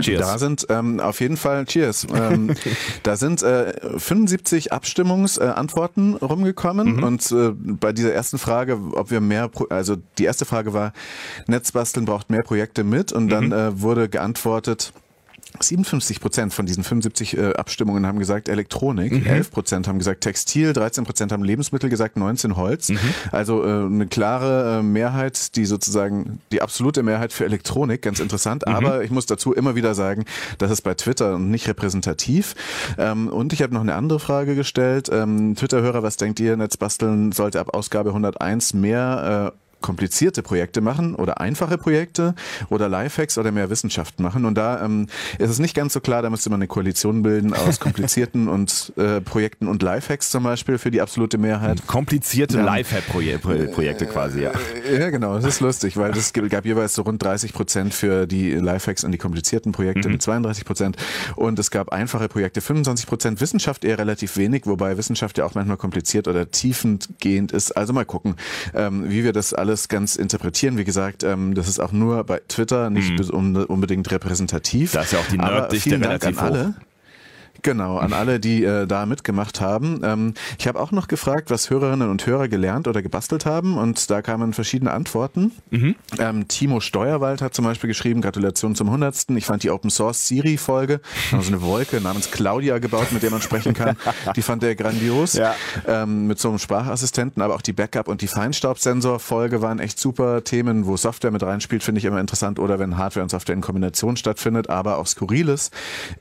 [0.00, 0.20] Cheers.
[0.20, 2.54] Da sind ähm, auf jeden Fall, cheers, ähm,
[3.02, 7.02] da sind äh, 75 Abstimmungsantworten äh, rumgekommen mhm.
[7.02, 10.92] und äh, bei dieser ersten Frage, ob wir mehr, Pro also die erste Frage war,
[11.48, 13.52] Netzbasteln braucht mehr Projekte mit und dann mhm.
[13.52, 14.92] äh, wurde geantwortet,
[15.62, 19.26] 57 Prozent von diesen 75 äh, Abstimmungen haben gesagt Elektronik, mhm.
[19.26, 22.90] 11 Prozent haben gesagt Textil, 13 Prozent haben Lebensmittel gesagt, 19 Holz.
[22.90, 22.98] Mhm.
[23.32, 28.64] Also äh, eine klare äh, Mehrheit, die sozusagen die absolute Mehrheit für Elektronik, ganz interessant.
[28.66, 28.74] Mhm.
[28.74, 30.24] Aber ich muss dazu immer wieder sagen,
[30.58, 32.54] das ist bei Twitter nicht repräsentativ.
[32.96, 35.08] Ähm, und ich habe noch eine andere Frage gestellt.
[35.12, 41.14] Ähm, Twitter-Hörer, was denkt ihr, Netzbasteln sollte ab Ausgabe 101 mehr äh, komplizierte Projekte machen
[41.14, 42.34] oder einfache Projekte
[42.68, 44.44] oder Lifehacks oder mehr Wissenschaft machen.
[44.44, 45.06] Und da ähm,
[45.38, 48.92] ist es nicht ganz so klar, da müsste man eine Koalition bilden aus komplizierten und
[48.96, 51.86] äh, Projekten und Lifehacks zum Beispiel für die absolute Mehrheit.
[51.86, 52.64] Komplizierte ja.
[52.64, 54.52] Lifehack-Projekte quasi, ja.
[54.88, 58.26] Äh, ja, genau, das ist lustig, weil es gab jeweils so rund 30 Prozent für
[58.26, 60.14] die Lifehacks und die komplizierten Projekte mhm.
[60.14, 60.96] mit 32 Prozent
[61.36, 65.54] und es gab einfache Projekte 25 Prozent, Wissenschaft eher relativ wenig, wobei Wissenschaft ja auch
[65.54, 67.76] manchmal kompliziert oder tiefengehend ist.
[67.76, 68.36] Also mal gucken,
[68.74, 70.78] ähm, wie wir das alles alles ganz interpretieren.
[70.78, 73.64] Wie gesagt, ähm, das ist auch nur bei Twitter nicht mhm.
[73.64, 74.92] unbedingt repräsentativ.
[74.92, 76.74] Da ist ja auch die Nerddichte relativ an alle.
[77.62, 80.00] Genau, an alle, die äh, da mitgemacht haben.
[80.04, 84.10] Ähm, ich habe auch noch gefragt, was Hörerinnen und Hörer gelernt oder gebastelt haben und
[84.10, 85.52] da kamen verschiedene Antworten.
[85.70, 85.96] Mhm.
[86.18, 89.30] Ähm, Timo Steuerwald hat zum Beispiel geschrieben, Gratulation zum 100.
[89.30, 91.00] Ich fand die Open Source Siri Folge,
[91.32, 93.96] also eine Wolke namens Claudia gebaut, mit der man sprechen kann.
[94.36, 95.34] Die fand er grandios.
[95.34, 95.54] Ja.
[95.86, 99.98] Ähm, mit so einem Sprachassistenten, aber auch die Backup und die Feinstaubsensor Folge waren echt
[99.98, 103.54] super Themen, wo Software mit reinspielt, finde ich immer interessant oder wenn Hardware und Software
[103.54, 105.70] in Kombination stattfindet, aber auch Skurriles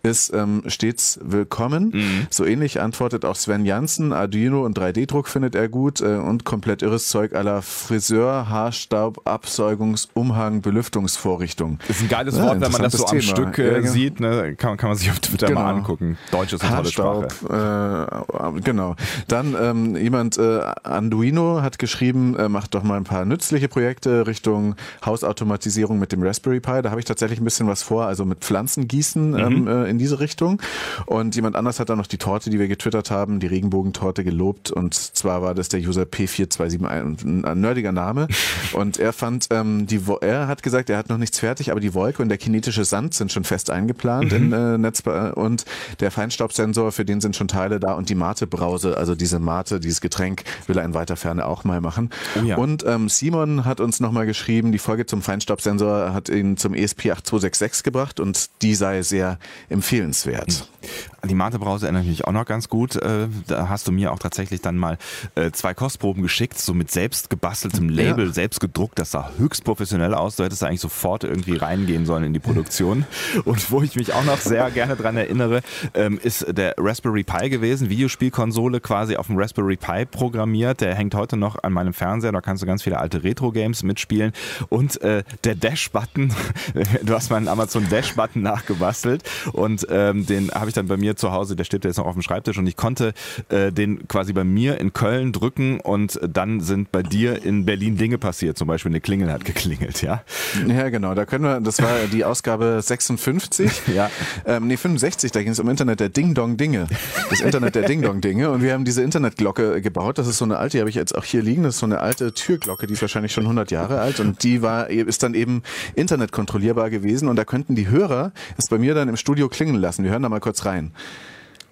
[0.04, 1.92] ist ähm, stets willkommen.
[1.94, 2.28] Mhm.
[2.30, 4.14] So ähnlich antwortet auch Sven Janssen.
[4.14, 10.08] Arduino und 3D-Druck findet er gut äh, und komplett irres Zeug aller Friseur, Haarstaub, Absäugungs-,
[10.14, 11.80] Umhang, Belüftungsvorrichtung.
[11.88, 13.22] Das ist ein geiles ja, Wort, wenn man das so am Thema.
[13.22, 13.92] Stück äh, ja, genau.
[13.92, 14.20] sieht.
[14.20, 14.56] Ne?
[14.56, 15.62] Kann, kann man sich auf Twitter genau.
[15.62, 16.18] mal angucken.
[16.32, 18.56] Deutsch ist eine Haarstaub, tolle Sprache.
[18.58, 18.96] Äh, genau.
[19.28, 24.28] Dann ähm, jemand, äh, Arduino hat geschrieben, äh, macht doch mal ein paar nützliche Projekte
[24.28, 26.82] Richtung Hausautomatisierung mit dem Raspberry Pi.
[26.82, 29.38] Da habe ich tatsächlich ein bisschen was vor, also mit Pflanzen gießen mhm.
[29.38, 30.62] ähm, äh, in diese Richtung.
[31.06, 34.72] Und jemand anders hat dann noch die Torte, die wir getwittert haben, die Regenbogentorte gelobt.
[34.72, 38.28] Und zwar war das der User P4271, ein nerdiger Name.
[38.74, 41.94] Und er fand, ähm, die, er hat gesagt, er hat noch nichts fertig, aber die
[41.94, 44.38] Wolke und der kinetische Sand sind schon fest eingeplant mhm.
[44.38, 45.04] in äh, Netz
[45.36, 45.66] und
[46.00, 50.02] der Feinstaubsensor, für den sind schon Teile da und die Mate-Brause, also diese Mate, dieses
[50.02, 52.10] Getränk, will er in weiter Ferne auch mal machen.
[52.36, 52.58] Oh ja.
[52.58, 57.84] Und ähm, Simon hat uns nochmal geschrieben, die Folge zum Feinstaubsensor hat ihn zum ESP8266
[57.84, 60.48] gebracht und die sei sehr empfehlenswert.
[60.48, 60.88] Mhm.
[61.26, 62.96] Die Mate-Brause erinnere ich mich auch noch ganz gut.
[62.96, 64.98] Äh, da hast du mir auch tatsächlich dann mal
[65.36, 68.34] äh, zwei Kostproben geschickt, so mit selbst gebasteltem Label, ja.
[68.34, 69.00] selbst gedruckt.
[69.00, 70.36] Das sah höchst professionell aus.
[70.36, 73.06] Du hättest eigentlich sofort irgendwie reingehen sollen in die Produktion.
[73.46, 75.62] Und wo ich mich auch noch sehr gerne dran erinnere,
[75.94, 80.82] ähm, ist der Raspberry Pi gewesen, Videospielkonsole quasi auf dem Raspberry Pi programmiert.
[80.82, 82.32] Der hängt heute noch an meinem Fernseher.
[82.32, 84.34] Da kannst du ganz viele alte Retro-Games mitspielen.
[84.70, 86.34] Und äh, der Dash-Button,
[87.04, 91.32] du hast meinen Amazon Dash-Button nachgebastelt und ähm, den habe ich dann bei mir zu
[91.32, 93.14] Hause, der steht jetzt noch auf dem Schreibtisch und ich konnte
[93.50, 97.98] äh, den quasi bei mir in Köln drücken und dann sind bei dir in Berlin
[97.98, 98.58] Dinge passiert.
[98.58, 100.24] Zum Beispiel eine Klingel hat geklingelt, ja?
[100.68, 101.14] Ja, genau.
[101.14, 103.84] Da können wir, das war die Ausgabe 56.
[103.96, 104.10] ja.
[104.46, 106.88] Ähm, nee, 65, da ging es um Internet der Ding-Dong-Dinge.
[107.30, 108.50] Das Internet der Ding-Dong-Dinge.
[108.50, 110.18] Und wir haben diese Internetglocke gebaut.
[110.18, 111.64] Das ist so eine alte, die habe ich jetzt auch hier liegen.
[111.64, 114.20] Das ist so eine alte Türglocke, die ist wahrscheinlich schon 100 Jahre alt.
[114.20, 115.64] Und die war, ist dann eben
[115.96, 117.28] internetkontrollierbar gewesen.
[117.28, 120.04] Und da könnten die Hörer es bei mir dann im Studio klingeln lassen.
[120.04, 120.92] Wir hören da mal kurz rein.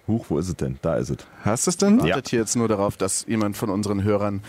[0.08, 0.78] Huch, wo ist es denn?
[0.82, 1.18] Da ist es.
[1.42, 1.98] Hast du es denn?
[1.98, 2.14] Ja.
[2.14, 4.42] Wartet hier jetzt nur darauf, dass jemand von unseren Hörern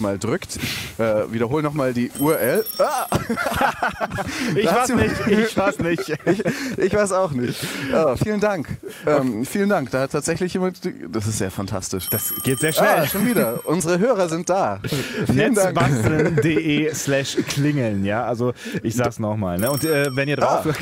[0.00, 0.58] mal drückt.
[0.98, 2.64] Äh, wiederhol nochmal die URL.
[2.78, 3.06] Ah!
[4.54, 6.08] ich weiß nicht, ich weiß nicht.
[6.26, 6.44] ich,
[6.78, 7.64] ich weiß auch nicht.
[7.94, 8.68] Oh, vielen Dank.
[9.06, 9.90] Ähm, vielen Dank.
[9.90, 10.80] Da hat tatsächlich jemand.
[11.10, 12.08] Das ist sehr fantastisch.
[12.10, 13.00] Das geht sehr schnell.
[13.00, 13.60] Ah, schon wieder.
[13.64, 14.80] Unsere Hörer sind da.
[15.28, 18.24] Netzbasteln.de slash klingeln, ja.
[18.24, 18.52] Also
[18.82, 19.58] ich sag's nochmal.
[19.58, 19.70] Ne?
[19.70, 20.66] Und äh, wenn ihr drauf.
[20.66, 20.74] Ah.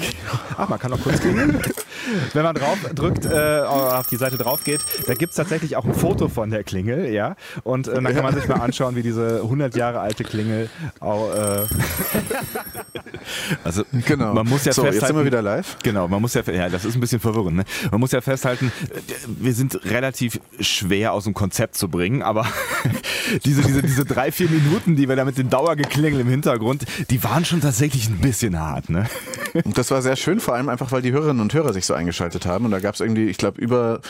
[0.57, 1.61] Ach, man kann auch kurz klingeln.
[2.33, 5.85] Wenn man drauf drückt, äh, auf die Seite drauf geht, da gibt es tatsächlich auch
[5.85, 7.37] ein Foto von der Klingel, ja.
[7.63, 10.69] Und äh, dann kann man sich mal anschauen, wie diese 100 Jahre alte Klingel
[11.01, 11.67] auch, äh
[13.65, 14.35] Also genau.
[14.35, 14.95] man muss ja so, festhalten.
[14.95, 15.77] Jetzt sind wir wieder live.
[15.83, 17.57] Genau, man muss ja, ja, das ist ein bisschen verwirrend.
[17.57, 17.65] Ne?
[17.91, 18.73] Man muss ja festhalten,
[19.27, 22.47] wir sind relativ schwer aus dem Konzept zu bringen, aber
[23.45, 27.23] diese, diese, diese drei, vier Minuten, die wir da mit dem Dauergeklingel im Hintergrund, die
[27.23, 28.91] waren schon tatsächlich ein bisschen hart.
[28.91, 29.07] Ne?
[29.65, 31.95] Und das war sehr schön, vor allem einfach, weil die Hörerinnen und Hörer sich so
[31.95, 32.65] eingeschaltet haben.
[32.65, 34.01] Und da gab es irgendwie, ich glaube, über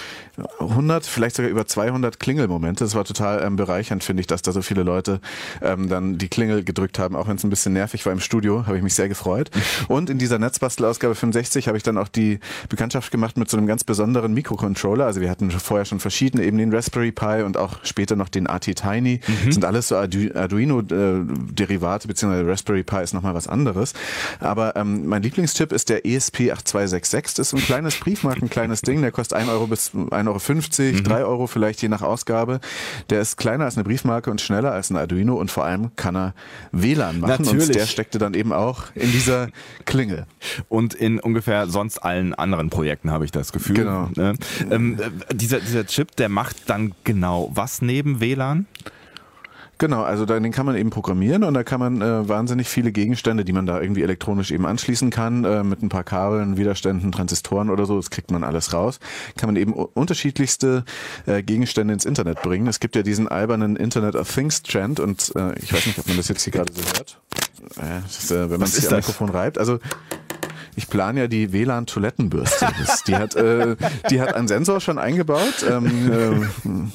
[0.58, 2.84] 100, vielleicht sogar über 200 Klingelmomente.
[2.84, 5.20] Das war total ähm, bereichernd, finde ich, dass da so viele Leute
[5.62, 8.66] ähm, dann die Klingel gedrückt haben, auch wenn es ein bisschen nervig war im Studio,
[8.66, 9.50] habe ich mich sehr gefreut.
[9.88, 13.66] Und in dieser Netzbastelausgabe 65 habe ich dann auch die Bekanntschaft gemacht mit so einem
[13.66, 15.06] ganz besonderen Mikrocontroller.
[15.06, 18.46] Also wir hatten vorher schon verschiedene, eben den Raspberry Pi und auch später noch den
[18.46, 19.20] AT Tiny.
[19.26, 19.52] Mhm.
[19.52, 23.94] sind alles so Arduino-Derivate, beziehungsweise Raspberry Pi ist nochmal was anderes.
[24.38, 27.36] Aber ähm, mein Lieblingstipp ist der ESP8266.
[27.36, 29.02] Das ist ein kleines Briefmarken, ein kleines Ding.
[29.02, 31.04] Der kostet 1 Euro bis 1,50 Euro, mhm.
[31.04, 32.60] 3 Euro vielleicht je nach Ausgabe.
[33.10, 36.16] Der ist kleiner als eine Briefmarke und schneller als ein Arduino und vor allem kann
[36.16, 36.34] er
[36.72, 37.42] WLAN machen.
[37.42, 37.68] Natürlich.
[37.68, 39.48] Und der steckte dann eben auch in dieser
[39.84, 40.26] Klingel.
[40.68, 43.76] Und in ungefähr sonst allen anderen Projekten habe ich das Gefühl.
[43.76, 44.10] Genau.
[44.14, 44.34] Ne?
[44.70, 48.66] Ähm, äh, dieser, dieser Chip, der macht dann genau was neben WLAN?
[49.80, 53.46] Genau, also den kann man eben programmieren und da kann man äh, wahnsinnig viele Gegenstände,
[53.46, 57.70] die man da irgendwie elektronisch eben anschließen kann, äh, mit ein paar Kabeln, Widerständen, Transistoren
[57.70, 59.00] oder so, das kriegt man alles raus,
[59.38, 60.84] kann man eben unterschiedlichste
[61.24, 62.66] äh, Gegenstände ins Internet bringen.
[62.66, 66.06] Es gibt ja diesen albernen Internet of Things Trend und äh, ich weiß nicht, ob
[66.08, 67.18] man das jetzt hier gerade so hört.
[67.78, 69.56] Äh, ist, äh, wenn man sich am Mikrofon reibt.
[69.56, 69.78] Also
[70.76, 72.68] ich plane ja die WLAN-Toilettenbürste.
[73.06, 73.76] Die hat, äh,
[74.10, 75.64] die hat einen Sensor schon eingebaut.
[75.68, 76.90] Ähm,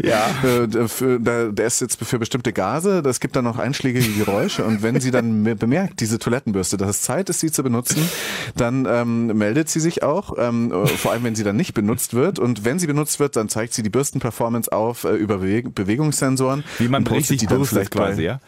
[0.00, 0.26] äh, ja.
[0.44, 3.02] Äh, für, da, der ist jetzt für bestimmte Gase.
[3.02, 4.64] Das gibt dann noch einschlägige Geräusche.
[4.64, 8.08] Und wenn sie dann bemerkt, diese Toilettenbürste, dass es Zeit ist, sie zu benutzen,
[8.56, 10.34] dann ähm, meldet sie sich auch.
[10.38, 12.38] Ähm, vor allem, wenn sie dann nicht benutzt wird.
[12.38, 16.64] Und wenn sie benutzt wird, dann zeigt sie die Bürstenperformance auf äh, über Bewegungssensoren.
[16.78, 18.40] Wie man richtig die dann vielleicht quasi, ja?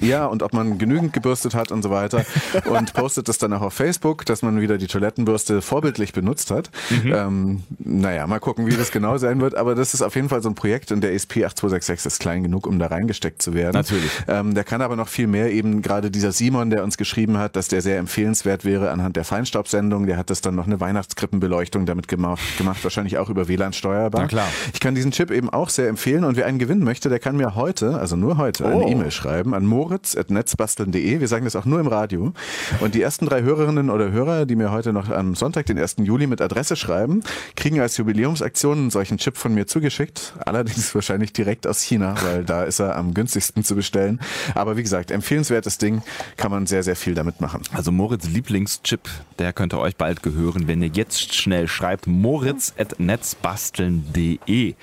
[0.00, 2.24] Ja, und ob man genügend gebürstet hat und so weiter.
[2.66, 6.70] Und postet das dann auch auf Facebook, dass man wieder die Toilettenbürste vorbildlich benutzt hat.
[6.90, 7.12] Mhm.
[7.14, 9.54] Ähm, naja, mal gucken, wie das genau sein wird.
[9.54, 12.66] Aber das ist auf jeden Fall so ein Projekt und der ESP8266 ist klein genug,
[12.66, 13.74] um da reingesteckt zu werden.
[13.74, 14.10] Natürlich.
[14.28, 15.52] Ähm, der kann aber noch viel mehr.
[15.52, 19.24] Eben gerade dieser Simon, der uns geschrieben hat, dass der sehr empfehlenswert wäre anhand der
[19.24, 20.06] Feinstaubsendung.
[20.06, 24.22] Der hat das dann noch eine Weihnachtskrippenbeleuchtung damit gemacht, gemacht wahrscheinlich auch über WLAN steuerbar.
[24.22, 24.48] Na klar.
[24.72, 27.36] Ich kann diesen Chip eben auch sehr empfehlen und wer einen gewinnen möchte, der kann
[27.36, 28.68] mir heute, also nur heute, oh.
[28.68, 31.20] eine E-Mail schreiben an moritz.netzbasteln.de.
[31.20, 32.32] Wir sagen das auch nur im Radio.
[32.80, 35.96] Und die ersten drei Hörerinnen oder Hörer, die mir heute noch am Sonntag, den 1.
[35.98, 37.22] Juli mit Adresse schreiben,
[37.56, 40.32] kriegen als Jubiläumsaktion einen solchen Chip von mir zugeschickt.
[40.46, 44.18] Allerdings wahrscheinlich direkt aus China, weil da ist er am günstigsten zu bestellen.
[44.54, 46.00] Aber wie gesagt, empfehlenswertes Ding,
[46.38, 47.60] kann man sehr, sehr viel damit machen.
[47.74, 54.74] Also Moritz Lieblingschip, der könnte euch bald gehören, wenn ihr jetzt schnell schreibt moritz.netzbasteln.de.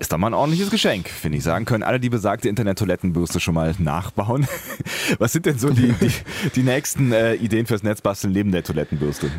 [0.00, 1.64] Ist doch mal ein ordentliches Geschenk, finde ich sagen.
[1.64, 4.46] Können alle die besagte Internet-Toilettenbürste schon mal nachbauen bauen.
[5.18, 6.10] Was sind denn so die, die,
[6.54, 9.30] die nächsten äh, Ideen fürs Netzbasteln neben der Toilettenbürste?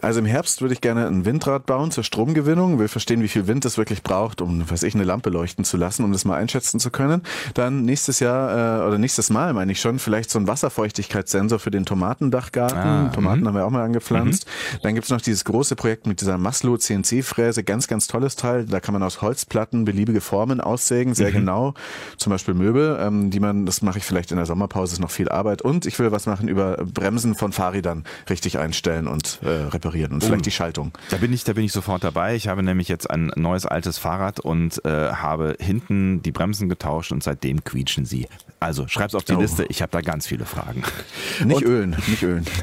[0.00, 2.78] Also im Herbst würde ich gerne ein Windrad bauen zur Stromgewinnung.
[2.78, 5.76] Will verstehen, wie viel Wind es wirklich braucht, um, weiß ich, eine Lampe leuchten zu
[5.76, 7.22] lassen, um das mal einschätzen zu können.
[7.54, 11.70] Dann nächstes Jahr äh, oder nächstes Mal meine ich schon, vielleicht so ein Wasserfeuchtigkeitssensor für
[11.70, 12.78] den Tomatendachgarten.
[12.78, 13.48] Ah, Tomaten mhm.
[13.48, 14.46] haben wir auch mal angepflanzt.
[14.82, 17.62] Dann gibt's noch dieses große Projekt mit dieser Maslow CNC-Fräse.
[17.62, 18.64] Ganz, ganz tolles Teil.
[18.64, 21.74] Da kann man aus Holzplatten beliebige Formen aussägen, sehr genau.
[22.16, 25.10] Zum Beispiel Möbel, ähm, die man, das mache ich vielleicht in der Sommerpause, ist noch
[25.10, 25.62] viel Arbeit.
[25.62, 30.22] Und ich will was machen über Bremsen von Fahrrädern richtig einstellen und äh, reparieren und
[30.24, 30.92] vielleicht die Schaltung.
[31.10, 32.36] Da bin ich, da bin ich sofort dabei.
[32.36, 37.10] Ich habe nämlich jetzt ein neues altes Fahrrad und äh, habe hinten die Bremsen getauscht
[37.12, 38.28] und seitdem quietschen sie.
[38.60, 39.40] Also schreib's auf die Oh.
[39.40, 39.64] Liste.
[39.70, 40.82] Ich habe da ganz viele Fragen.
[41.44, 42.44] Nicht Und- ölen, nicht ölen.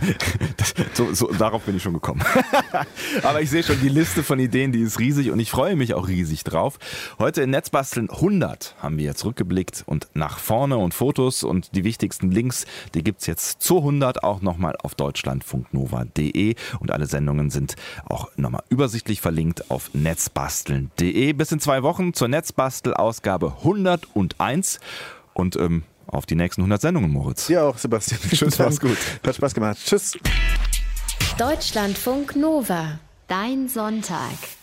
[0.57, 2.21] Das, so, so, darauf bin ich schon gekommen.
[3.23, 5.93] Aber ich sehe schon, die Liste von Ideen, die ist riesig und ich freue mich
[5.93, 6.79] auch riesig drauf.
[7.17, 11.83] Heute in Netzbasteln 100 haben wir jetzt rückgeblickt und nach vorne und Fotos und die
[11.83, 17.75] wichtigsten Links, die gibt's jetzt zu 100 auch nochmal auf deutschlandfunknova.de und alle Sendungen sind
[18.05, 21.33] auch nochmal übersichtlich verlinkt auf netzbasteln.de.
[21.33, 24.79] Bis in zwei Wochen zur Netzbastel-Ausgabe 101
[25.33, 27.47] und ähm, auf die nächsten 100 Sendungen, Moritz.
[27.47, 28.19] Dir auch, Sebastian.
[28.29, 28.97] Tschüss, mach's gut.
[29.25, 29.77] Hat Spaß gemacht.
[29.83, 30.17] Tschüss.
[31.37, 32.99] Deutschlandfunk Nova.
[33.27, 34.58] Dein Sonntag.